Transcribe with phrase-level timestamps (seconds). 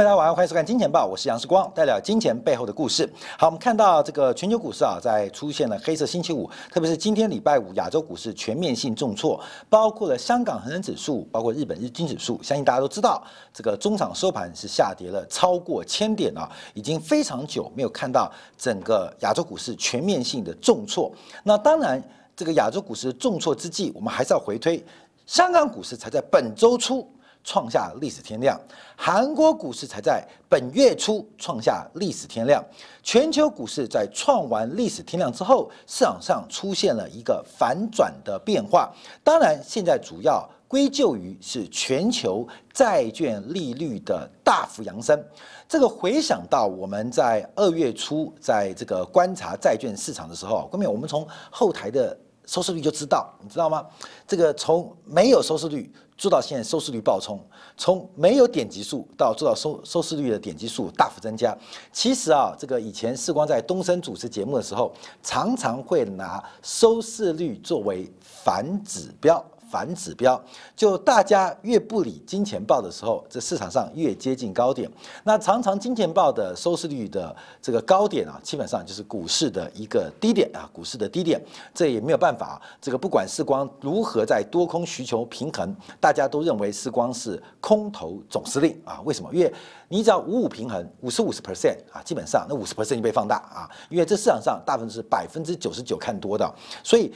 [0.00, 3.06] 大家晚上欢迎收看《金钱报》，我是杨世光，带来金钱背后的故事。
[3.38, 13.22] 好，我们看到这个全球股市啊，在出现了黑色星期五，特别是今天礼拜五，亚洲股市全面性重挫，包括了香港恒生指数，包括日本日经指数，相信大家都知道，
[13.52, 21.12] 这个中场收盘是下跌了超过千点啊，已经非常久没有看到整个亚洲股市全面性的重挫。
[21.44, 22.02] 那当然，
[22.34, 24.82] 这个亚洲股市重挫之际，我们还是要回推，
[25.26, 27.06] 香港股市才在本周初。
[27.42, 28.60] 创下历史天量，
[28.96, 32.64] 韩国股市才在本月初创下历史天量。
[33.02, 38.92] 全球股市在创完历史天量之后，市场上出现了一个反转的变化。
[39.24, 45.20] 当然，现在主要归咎于是全球债券利率的大幅扬升。
[45.68, 53.86] 这个回想到我们在二月初在这个观察债券市场的时候，后面我们从后台的收视率就知道，你知道吗？
[54.28, 55.90] 这个从没有收视率。
[56.20, 57.40] 做到现在收视率爆冲，
[57.78, 61.56] 从没有点击数到做到收收视率的点击数大幅增加。
[61.90, 69.42] 其实啊，这个以前世光在东升主持节目的时候，常常会拿收视率作为反指标。
[69.70, 70.42] 反指标，
[70.74, 74.90] 就大家越不理金钱豹的时候，这市场上越接近高点。
[75.22, 81.40] 那常常金钱豹的收视率的这个高点啊，基本上就是股市的一个低点啊，股市的低点。
[81.72, 89.00] 这也没有办法，这个不管是光如何在多空需求平衡，大家都认为是光是空头总司令啊。
[89.04, 89.30] 为什么？
[89.32, 89.54] 因为
[89.88, 93.70] 你只要五五平衡，五十五十 percent 啊，基本上那五十 percent 就被放大啊。
[93.88, 97.12] 因为这市场上大部分是百分之九十九看多的，所以。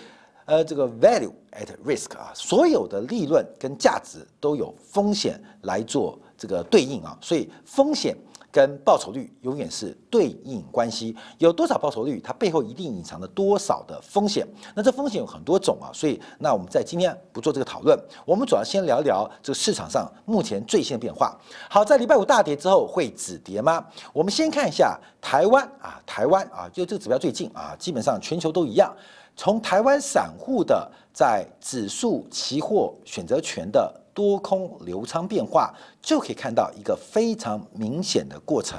[0.47, 8.15] 呃，这个 value at risk 啊，所有的利润跟价值都有风险来做这个对应啊，所以风险
[8.53, 11.17] 跟报酬率永远是对应关系。
[11.39, 14.47] 有多少报酬率，它背后一定隐藏了多少的风险。
[14.75, 21.37] 那这风险有很多种啊，所以那我们在今天不做这个讨论，我们主要先聊聊这个市场上目前最新的变化。
[21.71, 23.85] 好，在礼拜五大跌之后会止跌吗？
[24.13, 28.95] 我们先看一下台湾啊，台湾啊，就这个指标最近啊，基本上全球都一样。
[29.37, 38.79] 从台湾散户的在指数期货选择权的多空流仓变化，就可以看到一个非常明显的过程，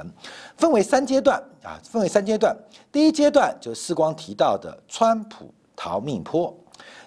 [0.56, 2.56] 分为三阶段啊，分为三阶段。
[2.90, 6.54] 第一阶段就是世光提到的川普逃命坡，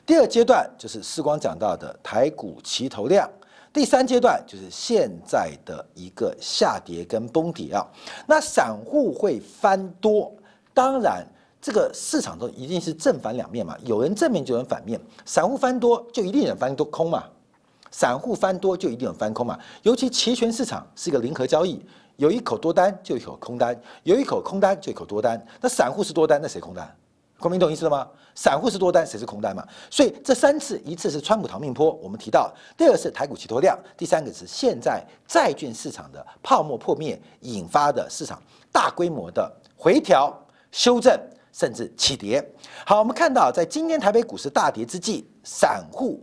[0.05, 3.27] 第二阶段就是世光讲到的台股齐头量，
[3.73, 7.83] 第三阶段就是现在的一个下跌跟崩跌啊。
[8.27, 10.31] 那散户会翻多，
[10.71, 11.25] 当然。
[11.61, 17.23] 这个市场中一定是正反两面嘛，有人正面就有人反面，散户翻多就一定有人翻多空嘛，
[17.91, 21.83] 散户翻多就一定有人翻空嘛，尤其期权市场是一个零和交易，
[22.15, 26.95] 有一口多单就一口空单，有一口空单就一口多单，那散户是多单，那谁空单？
[27.37, 28.07] 国民懂意思了吗？
[28.35, 29.65] 散户是多单，谁是空单嘛？
[29.89, 38.41] 所以这三次，一次是川普逃命坡，我们提到；第二是台股起托量，第三个是现在债券市场的泡沫破灭引发的市场
[38.71, 40.33] 大规模的回调
[40.71, 41.19] 修正。
[41.51, 42.43] 甚至起跌。
[42.85, 46.21] 好，我们看到，在今天台北股市大跌之际，散户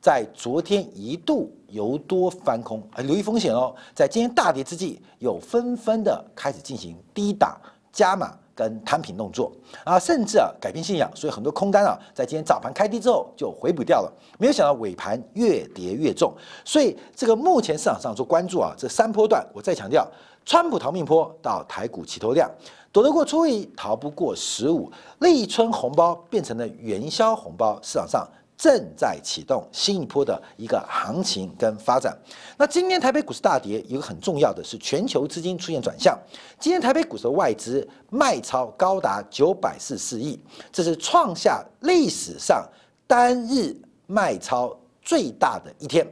[0.00, 3.74] 在昨天一度由多翻空，啊，留意风险哦。
[3.94, 7.60] 在今天大跌之际，有纷纷的开始进行低打
[7.92, 9.52] 加码跟摊平动作
[9.84, 14.12] 啊，甚至啊改变信仰，所以很多空单啊，在今天早盘开低之后就回补掉了。
[14.38, 16.32] 没有想到尾盘越跌越重，
[16.64, 20.06] 所以这个目前市场上做关注啊，这三波段，我再强调，
[20.44, 22.50] 川普逃命坡到台股起头量。
[22.90, 24.90] 躲得过初一，逃不过十五。
[25.20, 28.26] 立春红包变成了元宵红包，市场上
[28.56, 32.16] 正在启动新一波的一个行情跟发展。
[32.56, 36.18] 那今天台北股市大跌，一个很重要的是全球资金出现转向。
[36.58, 40.40] 今天台北股市的外资卖超高达九百四十四亿，
[40.72, 42.66] 这是创下历史上
[43.06, 43.76] 单日
[44.06, 46.06] 卖超最大的一天。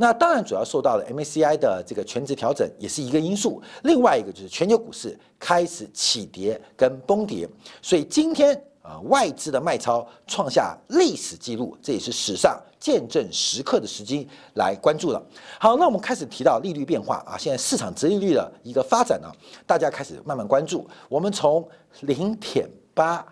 [0.00, 3.62] 那当然主要受到了 MACI 的这个全值调整，也是一个因素。
[3.82, 7.46] 另外一个就是全球股市开始起跌跟崩跌，
[7.82, 15.22] 所以今天啊外资的卖超创下历史记录，这也是史上见证时刻的时机来关注了。
[15.58, 19.30] 好，那我们开始提到利率变化啊，现在市场折利率的一个发展呢，
[19.66, 20.88] 大家开始慢慢关注。
[21.10, 21.68] 我们从
[22.00, 23.22] 零点八。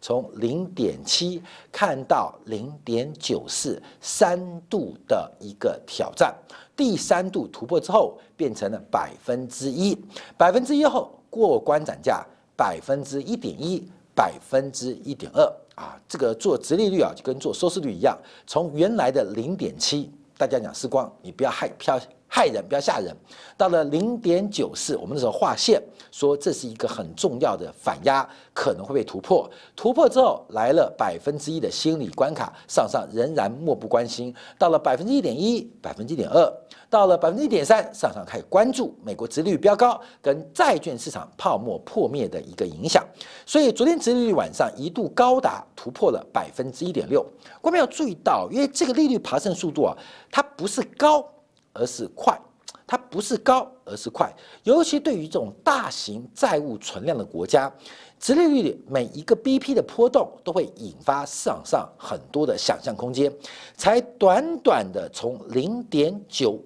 [0.00, 6.34] 从零点七看到零点九四，三度的一个挑战，
[6.76, 9.96] 第三度突破之后变成了百分之一，
[10.36, 12.24] 百分之一后过关斩价
[12.56, 15.42] 百分之一点一，百分之一点二。
[15.76, 21.98] 啊，这个做直利率啊就跟做收视率一样，从原来的零点七，大家讲时光，你不要害飘
[22.32, 23.14] 害人，不要吓人。
[23.56, 25.82] 到了零点九四，我们那时候划线
[26.12, 29.50] 说这是一个很重要的反压，可能会被突破。
[29.74, 34.32] 突破之后来了百分之一的心理关卡，上上仍然漠不关心。
[34.56, 36.50] 到了百分之一点一，百分之一点二，
[36.88, 43.04] 到了百分之一点三，上上开始关注美国殖利率飙高跟债券市场泡沫破灭的一个影响。
[43.44, 47.26] 所以昨天殖利率晚上一度高达突破了百分之一点六。
[47.60, 49.96] 我们要注意到，因为这个利率爬升速度啊，
[50.30, 51.26] 它不是高，
[51.72, 52.38] 而是快。
[52.86, 54.32] 它不是高，而是快。
[54.64, 57.72] 尤其对于这种大型债务存量的国家，
[58.18, 63.32] 直利率每一个 BP 的波动都会引发市场上很多的想象空间。
[63.76, 66.58] 才短短的从零点九、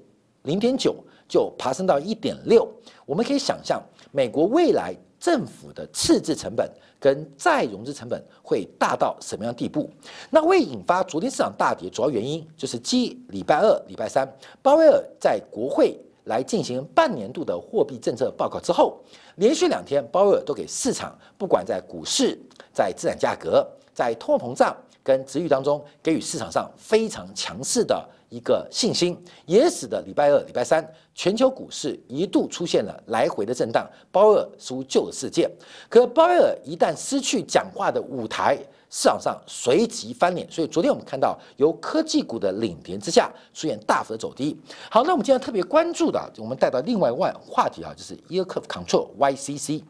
[0.44, 0.96] 零点九
[1.28, 2.66] 就爬升到一点六，
[3.04, 6.66] 我们可以想象美国未来政府的赤字成本
[7.04, 9.90] 跟再融资成本会大到什么样地步？
[10.30, 14.26] 那会引发昨天市场大跌，主要原因就是继礼拜二、礼拜三，
[14.62, 15.94] 鲍威尔在国会。
[16.24, 18.98] 来进行半年度的货币政策报告之后，
[19.34, 22.40] 连续两天，鲍威尔都给市场，不管在股市、
[22.72, 23.62] 在资产价格、
[23.92, 24.74] 在通货膨胀
[25.04, 29.16] 跟值域当中，给予市场上非常强势的一个信心，
[29.46, 30.84] 也使得礼拜二、礼拜三
[31.14, 33.88] 全球股市一度出现了来回的震荡。
[34.10, 35.48] 鲍威尔似乎救了世界，
[35.88, 38.58] 可鲍威尔一旦失去讲话的舞台。
[38.90, 44.56] 市场上随即翻脸，所以昨天我们看到由科技股的领跌之下出现大幅的走低。
[44.88, 49.82] 好，那我们今天特别关注的，我们带到另外一话题啊，就是 Yield Curve Control YCC。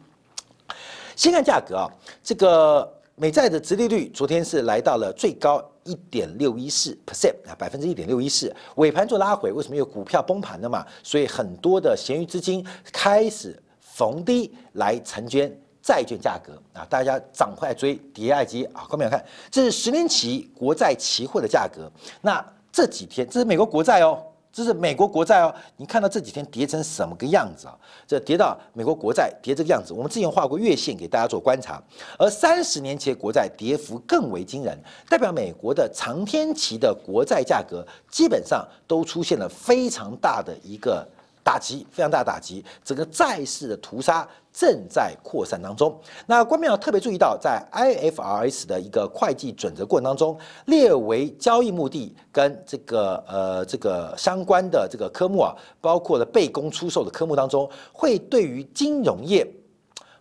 [1.14, 1.86] 先看价格啊，
[2.22, 8.54] 这个美债的殖利率昨天是来到了最高一点六一四 percent 啊，百分之一点六一四。
[8.76, 10.84] 尾盘做拉回，为什么有股票崩盘的嘛？
[11.02, 15.52] 所以很多的闲余资金开始逢低来承捐。
[15.80, 21.92] 债券价格啊，大家涨快追跌爱接啊，各位看，这是十年期国债期货的价格。
[22.22, 24.18] 那这几天，这是美国国债哦，
[24.54, 25.52] 这是美国国债哦。
[25.76, 27.76] 你看到这几天跌成什么个样子啊？
[28.06, 31.82] 这跌到美国国债跌这个样子，我们之前画过月线给大家做观察。
[32.16, 34.78] 而三十年前国债跌幅更为惊人，
[35.08, 41.04] 代表美国的长天期的国债价格基本上都出现了非常大的一个。
[41.44, 45.94] 打击非常大的打击，整个债市的屠杀正在扩散当中。
[46.26, 59.46] 那官媒要特别注意到，在 IFRS 的一个会计准则过程当中，列为交易目的跟这个呃这个相关的这个科目啊，包括了被公出售的科目当中，会对于金融业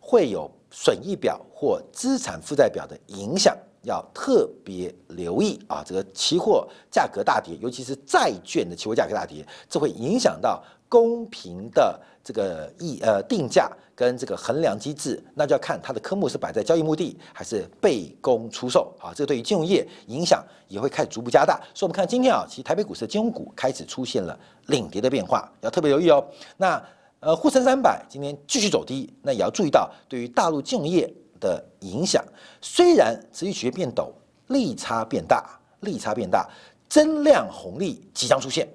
[0.01, 3.55] 会有损益表或资产负债表的影响。
[3.83, 21.59] 要特别留意啊，这个期货价格大跌，尤其是债券的期货价格大跌，这会影响到公平的这个议呃定价跟这个衡量机制，那就要看它的科目是摆在交易目的还是被公出售啊，这对于金融业影响也会开始逐步加大。
[21.74, 24.38] 所以，我们看今天啊，其实台北股市的金融股开始出现了
[24.68, 26.25] 领跌的变化，要特别留意哦。
[26.57, 26.81] 那
[27.19, 31.13] 呃，沪深三百今天继续走低，那也要注意到对于大陆金融业。
[31.44, 32.24] 的影响，
[32.62, 34.10] 虽然持续曲线变陡，
[34.48, 36.50] 利差变大，利差变大，
[36.88, 38.66] 增量红利即将出现，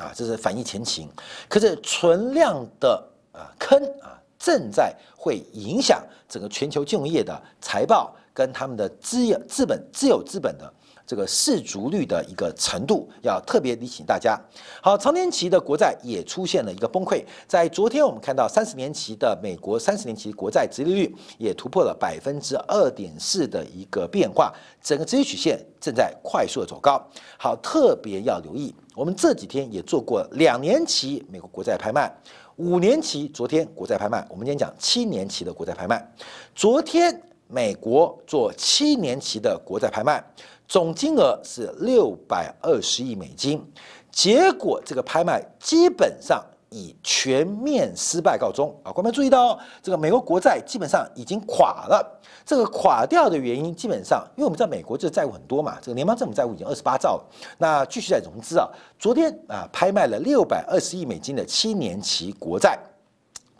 [0.00, 1.08] 啊，这是反映前情。
[1.48, 10.74] 可是存量的啊坑啊，正在会影响整个全球金融业的财报跟他们的资资本自有资本的。
[11.08, 14.38] 这个市足率的一个程度要特别提醒大家。
[14.82, 17.24] 好，长年期的国债也出现了一个崩溃。
[17.46, 27.02] 在昨天，我们看到三十年期的美国三十年期国债殖利率也突破了百分之二点四的一个变化，整个殖利曲线正在快速的走高。
[27.38, 32.14] 好，特别要留意，我们这几天也做过两年期美国国债拍卖，
[32.56, 36.06] 五年期昨天国债拍卖，我们今天讲七年期的国债拍卖。
[36.54, 40.22] 昨天美国做七年期的国债拍卖。
[40.68, 43.64] 总金额是六百二十亿美金，
[44.12, 48.92] 结果这个拍卖基本上以全面失败告终啊！
[48.92, 52.20] 观众注意到，这个美国国债基本上已经垮了。
[52.44, 57.24] 这个垮掉的原因，基本上因为我们知道美国这债务很多嘛，这个联邦政府债务已经二十八兆了，
[57.56, 58.68] 那继续在融资啊。
[58.98, 62.78] 昨天啊，拍卖了六百二十亿美金的七年期国债，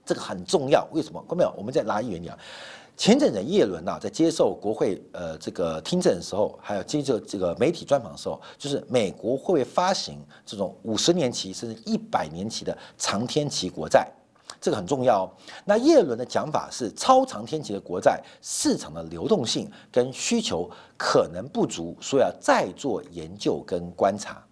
[0.04, 0.86] 这个很重要。
[0.92, 1.18] 为什么？
[1.22, 2.38] 观众我们再拉一远点啊。
[2.98, 14.10] 前阵子叶伦呐，在接受国会呃这个听证的时候，还有接受这个媒体专访的时候，就是美国会不会发行这种五十年期甚至一百年期的长天期国债？
[14.60, 15.32] 这个很重要。
[15.64, 24.44] 那叶伦的讲法是，超长天期的国债市场的流动性跟需求可能不足，所以要再做研究跟观察。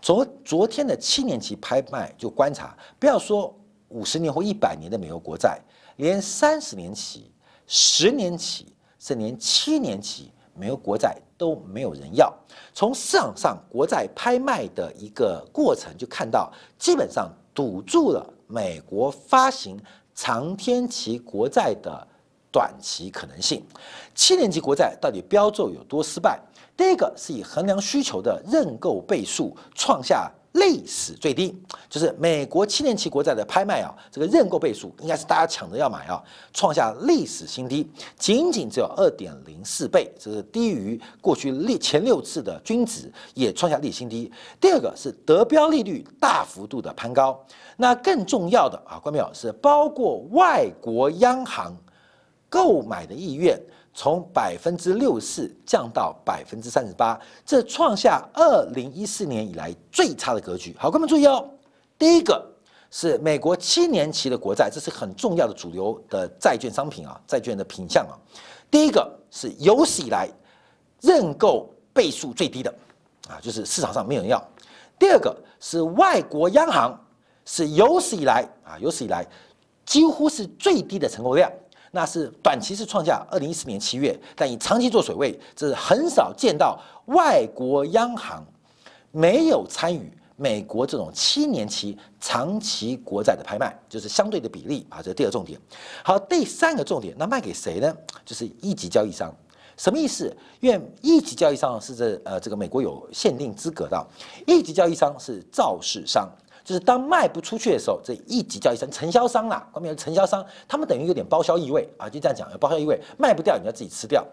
[0.00, 3.52] 昨昨天的七年期拍卖就观察，不要说
[3.88, 5.60] 五十年或一百年的美国国债，
[5.96, 7.31] 连三十年期。
[7.74, 8.66] 十年期
[8.98, 12.30] 甚至连七年期美国国债都没有人要。
[12.74, 19.80] 从市场上国债拍卖的一个过程就看到，基本上堵住了美国发行
[20.14, 22.06] 长天期国债的
[22.52, 23.64] 短期可能性。
[24.14, 26.38] 七年期国债到底标注有多失败？
[26.76, 44.30] 第一个是以衡量需求的认购倍数创下历史最低，就是美国七年期国债的拍卖啊，这个认购倍数应该是大家抢着要买啊，创下历史新低，仅仅只有二点零四倍，这是低于过去历前六次的均值，也创下历史新低。
[44.60, 47.42] 第二个是得标利率大幅度的攀高，
[47.78, 51.74] 那更重要的啊，关没有是包括外国央行
[52.50, 53.58] 购买的意愿。
[53.94, 60.74] 从百分之六四降到百分之三十八，这创下二零一四年以来最差的格局。
[60.78, 61.48] 好，各位们注意哦，
[61.98, 62.44] 第一个
[62.90, 68.16] 是美国七年期的国债，这是很重要的主流的债券商品啊，债券的品相啊。
[68.70, 70.28] 第一个是有史以来
[71.02, 72.74] 认购倍数最低的
[73.28, 74.42] 啊，就是市场上没有人要。
[74.98, 76.98] 第二个是外国央行
[77.44, 79.26] 是有史以来啊，有史以来
[79.84, 81.52] 几乎是最低的承购量。
[81.94, 88.42] 那是短期是创下二零一四年七月，但以长期做水位，这是很少见到外国央行
[89.10, 95.02] 没有参与美国这种七年期长期国债的拍卖，就是相对的比例啊。
[95.02, 95.60] 这是第二重点。
[96.02, 97.94] 好，第三个重点，那卖给谁呢？
[98.24, 99.30] 就是一级交易商。
[99.76, 100.34] 什么意思？
[100.60, 104.06] 因为一级交易商是这呃这个美国有限定资格的，
[104.46, 106.26] 一级交易商是造市商。
[106.64, 114.26] 就是当卖不出去的时候，这一级交易商、承销商啦，关键承销商，他们等于有点包销意味啊，就这样讲，有包销意味，卖不掉你要自己吃掉。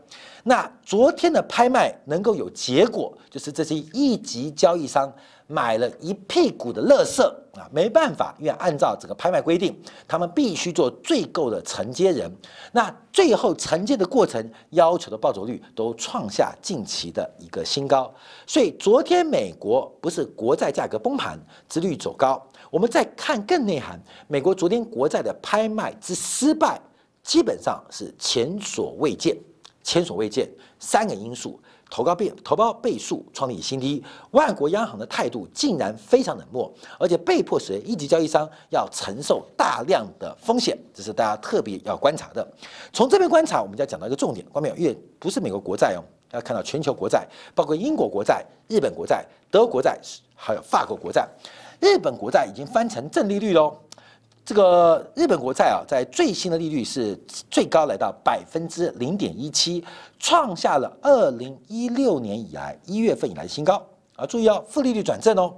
[0.44, 5.12] 那昨天的拍卖能够有结果，就是这些一级交易商。
[5.52, 9.76] 买了一屁股的乐色啊，没办法，因为按照整个拍卖规定，
[10.08, 12.32] 他们必须做最够的承接人。
[12.72, 18.14] 那最后承接的过程要求的报酬率都创下近期的一个新高。
[18.46, 22.40] 所以昨天美国不是国债价格崩盘，殖率走高。
[22.70, 26.80] 我们再看更内涵，美国昨天国债的拍卖之失败，
[27.24, 29.36] 基本上是前所未见，
[29.82, 31.60] 前所未见三个因素。
[31.90, 42.48] 投高倍投高倍数创立新低，万国央行的态度竟然非常冷漠，而且被迫使一级交易商要承受大量的风险，这是大家特别要观察的。
[42.94, 44.76] 从这边观察，我们就要讲到一个重点，关没有？
[44.76, 50.00] 因为不是美国国债哦，要看到全球国债，包括英国国债、日本国债、德国国债，
[50.36, 51.28] 还有法国国债。
[51.82, 53.74] 日本国债已经翻成正利率喽。
[54.50, 57.16] 这个日本国债啊，在最新的利率是
[57.52, 59.86] 最高来到百分之零点一七，
[60.18, 63.80] 创下了二零一六年以来一月份以来新高
[64.16, 64.26] 啊！
[64.26, 65.54] 注意哦，负利率转正哦，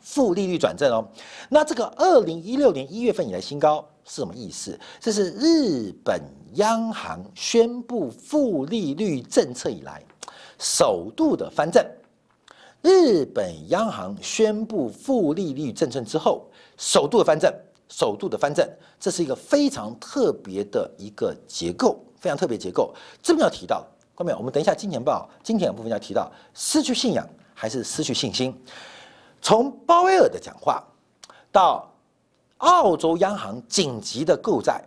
[0.00, 1.06] 负利率转正哦。
[1.50, 4.80] 那这个二零一六年一月份以来新高是什么意思？
[4.98, 6.18] 这是日本
[6.54, 10.02] 央行宣布负利率政策以来
[10.58, 11.84] 首度的翻正。
[12.80, 16.46] 日本央行宣布负利率政策之后，
[16.78, 17.52] 首度的翻正。
[17.88, 22.94] 首度的翻正，这是一个非常特别的一个结构，非常特别结构。
[23.22, 28.52] 这边要提到，后面我们等一下金钱报金钱部分要提到，失去信仰还是失去信心？
[29.40, 30.82] 从鲍威尔的讲话，
[31.52, 31.88] 到
[32.58, 34.82] 澳洲央行紧急的购债，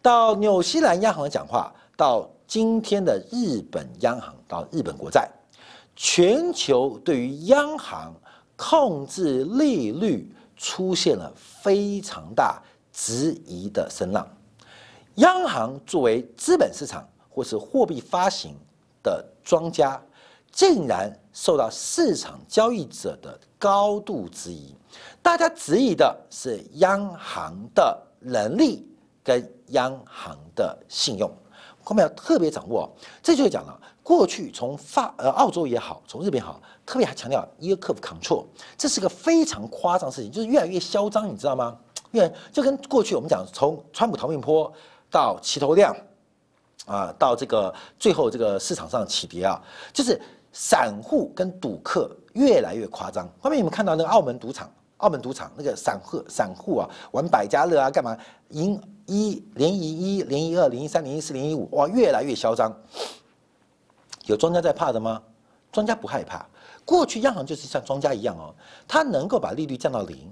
[0.00, 5.28] 到纽西兰央行的讲话，到今天的日本央行，到日本国债，
[5.96, 8.14] 全球对于央行
[8.56, 10.32] 控制利率。
[10.56, 14.26] 出现了非常大质疑的声浪，
[15.16, 18.54] 央行作为资本市场或是货币发行
[19.02, 20.00] 的庄家，
[20.50, 24.74] 竟然受到市场交易者的高度质疑。
[25.22, 28.88] 大家质疑的是央行的能力
[29.22, 31.30] 跟央行的信用，
[31.86, 32.90] 后面要特别掌握。
[33.22, 36.60] 这就讲了，过去从法呃澳洲也好，从日本也好。
[36.84, 38.44] 特别还强调 yield curve control，
[38.78, 41.76] 这是个非常夸张的事情，就是越来越嚣张，你知道吗？
[42.12, 44.72] 越就跟过去我们讲，从川普逃命坡
[45.10, 45.92] 到齐头量，
[46.86, 49.60] 啊，到这个最后这个市场上起跌啊，
[49.92, 50.16] 就是
[50.52, 53.28] 散户跟赌客越来越夸张。
[53.40, 58.16] 后面你们看到那个澳门赌场，澳门赌场那个散户散户啊，玩百家乐啊，干嘛
[58.50, 62.74] 赢一连赢一连赢二连赢三连赢四连赢五，哇，越来越嚣张。
[64.24, 65.22] 有庄家在怕的吗？
[65.70, 66.46] 庄家不害怕。
[66.84, 68.54] 过去央行就是像庄家一样哦，
[68.88, 70.30] 它能够把利率降到零，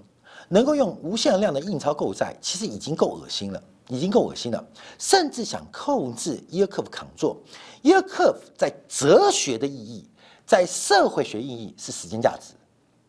[0.48, 4.64] 能够用无限量的印钞购债，其实已经够恶心了，已经够恶心了。
[4.98, 7.36] 甚至想控制 yield curve 扛做
[7.82, 10.08] ，yield curve 在哲学的意义，
[10.46, 12.54] 在社会学意义是时间价值，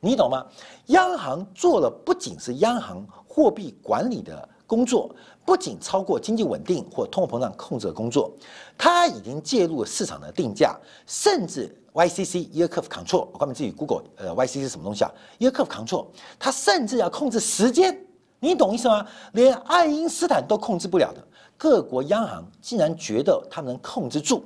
[0.06, 0.46] 你懂吗？
[0.88, 5.10] 央行做了不仅是央行货币管理的工作
[5.44, 8.32] 不仅超过经济稳定或通货膨胀控制的工作，
[8.78, 16.06] 它已经介入了市场的定价，甚至 YCC Yield Curve Control，我告诉你自己 Google，呃，YCC 是什么东西啊？Yield Curve Control，
[16.38, 18.00] 它甚至要控制时间，
[18.40, 19.04] 你懂意思吗？
[19.34, 24.44] 连爱因斯坦都控制不了的，各国央行竟然觉得他们能控制住，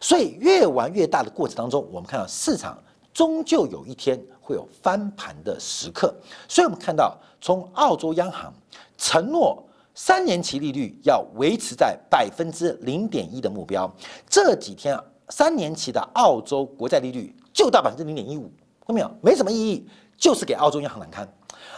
[0.00, 2.78] 所以越玩越大的过程当中，我们看到市场
[3.20, 6.14] 终究有一天会有翻盘的时刻，
[6.48, 8.50] 所以我们看到从澳洲央行
[8.96, 9.62] 承诺。
[9.92, 13.92] 三年期利率要维持在百分之零点一的目标。
[14.26, 18.50] 这几天啊，三年期的澳洲国债利率就到百分之零点一五，
[18.86, 19.10] 看到没有？
[19.20, 19.86] 没什么意义，
[20.16, 21.28] 就是给澳洲央行难堪。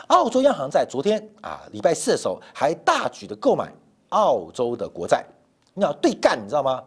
[0.09, 3.73] 澳洲央行在昨天啊，礼拜四的时候还大举的购买
[4.11, 5.25] 澳洲的国债，
[5.75, 6.81] 你要对干，你知道吗？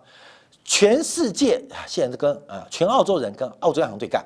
[0.64, 4.24] 全世界啊现在是跟啊，全澳洲人跟澳洲央行对干。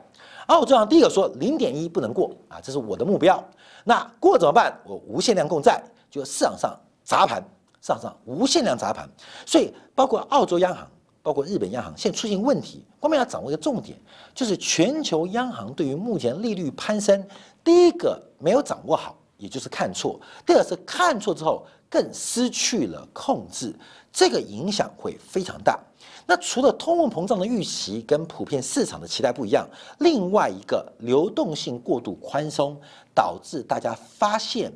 [0.50, 3.44] 澳洲央行第一个说零点一不能过啊，这是我的目标。
[3.84, 4.78] 那过怎么办？
[4.86, 6.80] 我无限量购债，就市场上。
[7.02, 7.44] 砸盘
[7.82, 9.10] 市场上无限量砸盘，
[9.44, 10.88] 所以包括澳洲央行、
[11.24, 13.98] 包括日本央行，现在出现问题，我们要掌握一个重点，
[14.36, 17.26] 就是全球央行对于目前利率攀升，
[17.64, 23.74] 第一个没有掌握好，也就是看错；第二个是看错之后更失去了控制，
[24.12, 25.80] 这个影响会非常大。
[26.26, 29.68] 那除了通货膨胀的预期跟普遍市场的期待不一样，
[30.00, 32.80] 另外一个流动性过度宽松，
[33.14, 34.72] 导致大家发现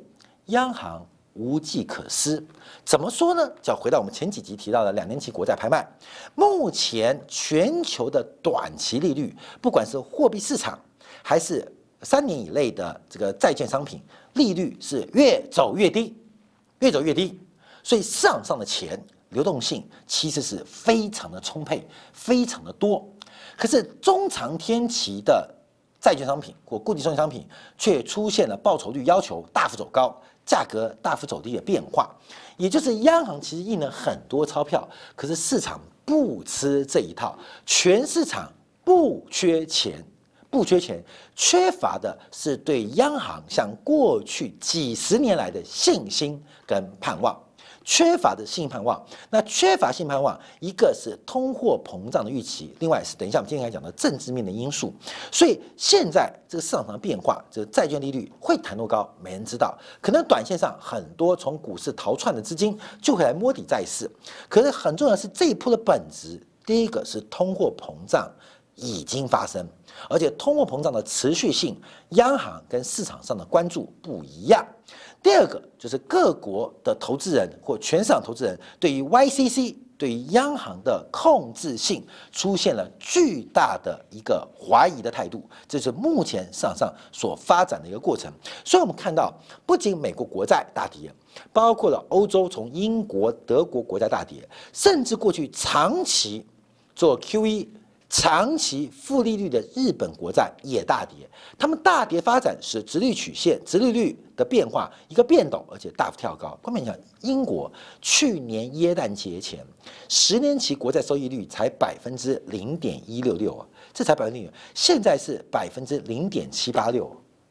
[0.46, 1.04] 央行。
[1.36, 2.40] 无计可施，
[2.84, 3.44] 怎么说呢？
[3.60, 5.84] 就要回到我们前几集提到的两年期国债拍卖。
[6.36, 10.78] 目前全球的短期利率，不管是货币市场
[11.24, 11.66] 还是
[12.02, 14.00] 三年以内的这个债券商品
[14.34, 16.16] 利率，是越走越低，
[16.78, 17.36] 越走越低。
[17.82, 18.96] 所以市场上的钱
[19.34, 23.06] 流动性其实是非常的充沛，非常的多。
[23.58, 25.46] 可是中长天期的
[26.00, 30.18] 债券商品或固定收益商品却出现了报酬率要求大幅走高。
[30.46, 32.14] 价格大幅走低的变化，
[32.58, 34.86] 也就是央行其实印了很多钞票，
[35.16, 38.52] 可是市场不吃这一套，全市场
[38.84, 40.04] 不缺钱，
[40.50, 41.02] 不缺钱，
[41.34, 47.34] 缺乏的是对央行像过去几十年来的信心跟盼望。
[47.84, 54.92] 缺乏的信盼望，那缺乏信盼望，一个是通货膨胀的预期，另外是等一下我们今天来讲的政治面的因素。
[55.30, 59.76] 所以现在这个市场上的变化，这个债券利率会弹多高，没人知道。
[60.00, 64.10] 可能短线上很多从股市逃窜的资金就会来摸底债市。
[64.48, 68.26] 可是很重要的是这一波的本质，第一个是通货膨胀
[68.76, 69.68] 已经发生，
[70.08, 71.78] 而且通货膨胀的持续性，
[72.10, 74.66] 央行跟市场上的关注不一样。
[75.24, 88.30] 第二个就是各国的投资人或全市场投资人对于 YCC 对于央行的控制性出现了巨大的一个怀疑的态度，这是目前市场上所发展的一个过程。
[88.66, 89.32] 所以，我们看到
[89.64, 91.10] 不仅美国国债大跌，
[91.54, 96.44] 包括了欧洲从英国、德国国债大跌，甚至过去长期
[96.94, 97.68] 做 QE。
[98.10, 106.56] 长期负利率的日本国债也大跌，它们大跌发展使直率曲线、直利率的变化一个变动，而且大幅跳高。
[106.62, 109.66] 关键讲，英国去年耶诞节前，
[110.08, 117.10] 十年期国债收益率才百分之零点一六六啊，这才百分之零，现在是百分之零点七八六，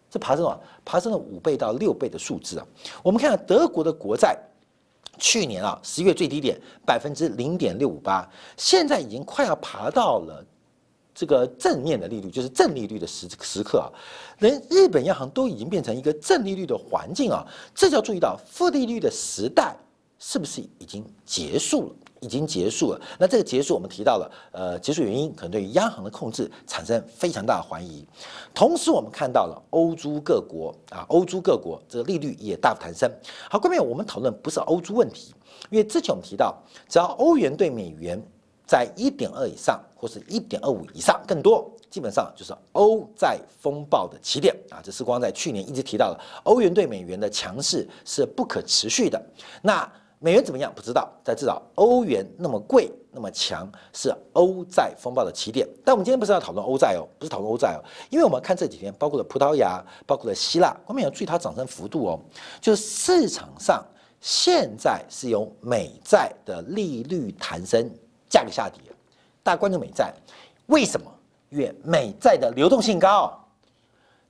[0.09, 2.65] 这爬升了，爬升了五倍到六倍的数字啊。
[3.01, 4.37] 我们看看德国的国债。
[5.23, 10.45] 去年啊，十月最低点百分之零点六五八，现在已经快要爬到了
[11.15, 13.87] 这个正面的利率，就是正利率的时时刻啊，
[14.39, 19.73] 连日本央行都已经变成一个正利率的环境啊，这就要注意到负利率的时代
[20.19, 21.95] 是不是已经结束了？
[22.23, 23.01] 已经结束了。
[23.19, 28.05] 那这个结束，我们提到了，呃，结束原因可能对于央行的控制产生非常大的怀疑。
[28.53, 33.11] 同时，我们看到了欧洲各国啊，欧洲各国这个利率也大幅弹升。
[33.49, 35.33] 好，各位，我们讨论不是欧洲问题，
[35.69, 36.55] 因为之前我们提到，
[36.87, 38.21] 只要欧元对美元
[38.65, 44.79] 在一点二以上，或是一点二五以上更多，基本上就是欧债风暴的起点啊。
[44.83, 49.21] 这是光在去年一直提到了，欧元对美元的强势是不可持续的。
[49.61, 49.91] 那
[50.23, 50.71] 美元怎么样？
[50.73, 55.67] 不知道，但至少欧元那么贵、那么强，是欧债风暴的起点。
[55.83, 62.19] 但我们今天不是要讨论欧债哦，不是讨论欧债哦，因为我们看这几天，包括了葡萄牙，包括了希腊，我们要注意它涨升幅度哦。
[62.61, 63.83] 就是市场上
[64.21, 67.91] 现在是由美债的利率弹升，
[68.29, 68.79] 价格下跌。
[69.43, 70.13] 大家关注美债，
[70.67, 71.11] 为什么？
[71.49, 73.37] 因为美债的流动性高，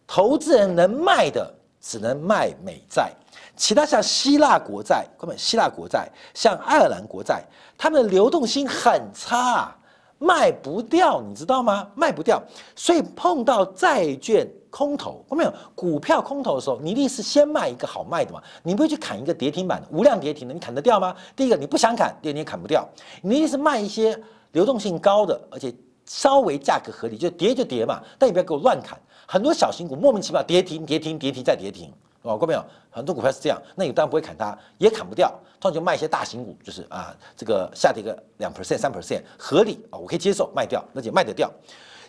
[0.08, 1.54] 投资人能卖的
[1.84, 3.12] 只能卖美债。
[3.58, 7.44] 其他像希腊国债，根本希腊国债，像爱尔兰国债，
[7.78, 9.76] 它们的流动性很差，
[10.18, 11.88] 卖不掉，你知道吗？
[11.94, 12.42] 卖不掉，
[12.76, 21.16] 所以碰到债券空头，我没有股票空头的时候，你一定是先卖一个好卖的嘛，你不会去砍一个跌停板、无量跌停的，你砍得掉吗？
[21.36, 22.88] 第一个你不想砍，第二你也砍不掉，
[23.22, 24.20] 你一定是卖一些
[24.54, 25.72] 流动性高的，而且
[26.06, 28.98] 稍微价格合理，就跌就跌嘛，但你不要给我乱砍，
[29.34, 31.92] 很多小型股莫名其妙跌停、跌停、跌停再跌停。
[32.22, 32.64] 哦，过没有？
[32.92, 35.28] 很多股票是这样，那你当然不会砍它，也砍不掉。
[35.60, 41.52] 通常就卖一些大型股，就是啊，这个下跌个两 percent、三 percent 合理啊，我可以接受卖掉，而且卖得掉。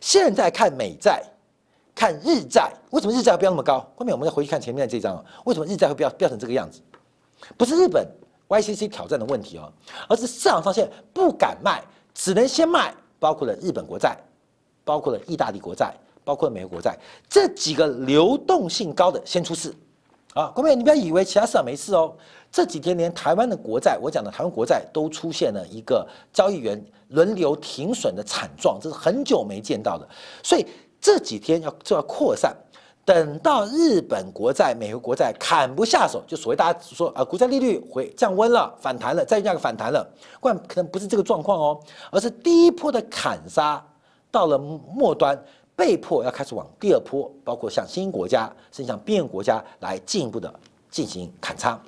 [0.03, 1.25] 现在看美债，
[1.95, 3.81] 看日债，为什么日债会飙那么高？
[3.97, 6.83] 后面我们再回去看前面的这张啊，为什么日债会飙飙成这个样子？
[7.57, 8.07] 不是日本
[8.49, 9.73] YCC 挑战的问题哦，
[10.11, 11.83] 而是市场上现在不敢卖，
[12.13, 14.15] 只能先卖，包括了日本国债，
[14.85, 19.75] 包括了意大利国债，包括美国国债，这几个流动性高的先出事。
[20.35, 22.13] 啊，各位，你不要以为其他市场没事哦。
[22.51, 30.09] 这几天连台湾的国债，我讲的台湾国债都出现了一个交易员轮流停损的惨状，这是很久没见到的。
[30.43, 30.67] 所以
[31.01, 32.53] 这几天要就要扩散，
[33.05, 40.05] 等到日本国债、美国国债砍不下手，就所谓大家说啊，国债利率回降温了，反弹了，债券价格反弹了，
[40.41, 43.85] 关可能不是这个状况哦，而是第一波的砍杀
[44.33, 45.41] 到了末端。
[45.77, 50.53] 被迫要开始往第二波，包括向新兴国家，甚至向边缘国家来进一步的
[50.91, 51.81] 进行砍仓，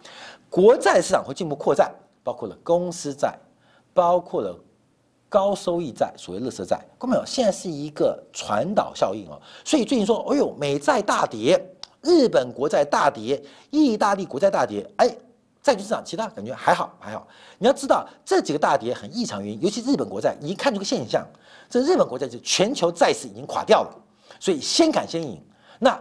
[0.50, 1.94] 国债市场会进一步扩展，
[2.24, 3.38] 包括了公司债，
[3.94, 4.58] 包括了
[5.28, 7.24] 高收益债，所谓乐色债，看到没有？
[7.24, 11.60] 现在是一个传导效应哦，所以最近说，哎呦，美债大跌，
[12.02, 15.16] 日本国债大跌，意大利国债大跌，哎，
[15.66, 17.26] 债券市场其他感觉还好还好。
[17.58, 21.26] 你要知道这几个大跌很异常原因，尤其日本国债，已经看出个现象。
[21.68, 23.90] 这日本国债就全球债市已经垮掉了，
[24.38, 25.42] 所以先砍先赢。
[25.80, 26.00] 那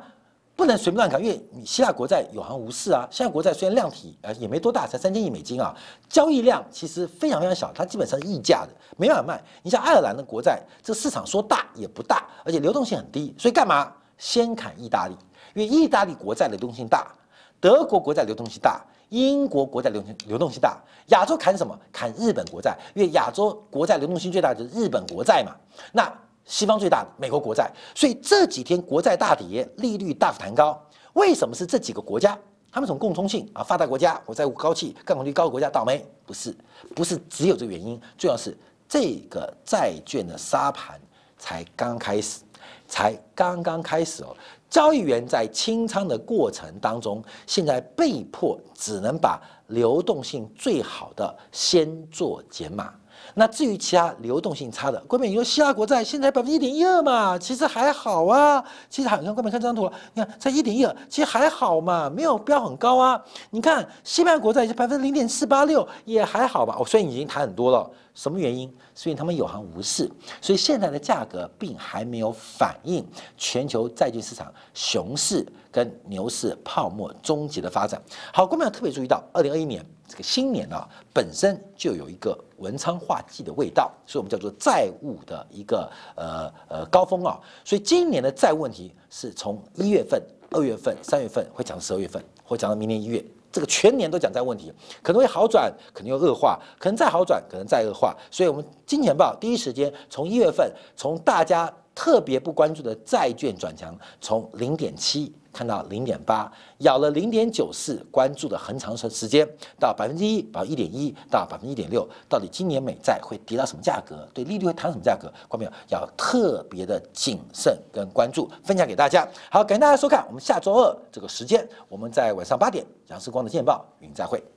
[0.55, 3.07] 不能随便乱砍，因为你希腊国债有行无市啊。
[3.09, 5.75] 希腊国债虽然量体呃也没多大，才三千亿美金啊，
[6.07, 9.43] 交易量其实非常非常小，它基本上是溢价的，没办法卖。
[9.63, 13.91] 你像爱尔兰的国债，这市场说大也不大，而且流动性很低，所以干嘛？
[14.19, 15.17] 先砍意大利，
[15.55, 17.11] 因为意大利国债流动性大，
[17.59, 18.79] 德国国债流动性大。
[19.09, 21.77] 英国国债流动流动性大，亚洲砍什么？
[21.91, 25.55] 砍日本国债，因为亚洲国债流动性最大就是日本国债嘛。
[25.91, 26.11] 那
[26.45, 30.79] 西方最大的美国国债，所以这几天国债大跌，利率大幅弹高。
[31.13, 32.37] 为什么是这几个国家？
[32.71, 33.63] 他们从共通性啊？
[33.63, 36.05] 发达国家，国债务高企，杠杆率高的国家倒霉？
[36.25, 36.53] 不是，
[36.93, 38.55] 不是只有这个原因，重要是
[38.87, 40.99] 这个债券的沙盘
[41.37, 42.41] 才刚开始，
[42.85, 44.35] 才刚刚开始哦。
[44.69, 52.93] 交易员在清仓的过程当中，现在被迫只能把流动性最好的先做减码。
[53.33, 58.63] 那至于其他流动性差的，各位，你说希腊国债现在百分之一点一二嘛，其实还好啊。
[58.89, 63.21] 其实好，你看，各位看这张图，你看在一点一二，其实还好嘛，没有标很高啊。
[63.49, 66.75] 你看西班牙国债是百分之零点四八六，也还好吧。
[66.79, 68.73] 哦，虽然已经谈很多了，什么原因？
[68.93, 78.01] 所以他们有行无市，所以现在的价格并还没有反映全球债券市场熊市跟牛市泡沫终结的发展。
[78.33, 79.85] 好，各位要特别注意到，二零二一年。
[80.07, 87.37] 这个新年啊，本身就有一个文昌化忌的味道，所以我们叫做债务的一个呃呃高峰啊。
[87.65, 98.15] 所以今年的债务问题是从一月份、二月份、三月份会讲到十二月份，会讲到明年一月，这个全年都讲债务问题，可能会好转，可能又恶化，可能再好转，可能再恶化。
[98.29, 105.33] 所以，我们金钱报第一时间从一月份，从大家特别不关注的债券转强，从零点七。
[105.55, 109.47] 看到零点八，咬了零点九四，关注的很长时时间，
[109.79, 114.27] 到百分之一，到一点一，到百分之一点六，到底今年美债会跌到什么价格？
[114.33, 115.31] 对利率会谈什么价格？
[115.47, 115.71] 关没有？
[115.87, 119.25] 要特别的谨慎跟关注，分享给大家。
[119.49, 124.54] 好，感谢大家收看，我们下周二这个时间，我们在晚上八点，杨世光的见报与您再会。